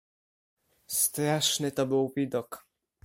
[0.87, 2.65] "Straszny to był widok!"